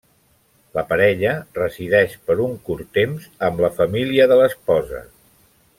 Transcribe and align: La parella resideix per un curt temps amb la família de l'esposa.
La 0.77 0.83
parella 0.93 1.33
resideix 1.59 2.15
per 2.29 2.37
un 2.47 2.57
curt 2.71 2.91
temps 2.99 3.29
amb 3.49 3.65
la 3.67 3.73
família 3.81 4.27
de 4.33 4.39
l'esposa. 4.43 5.05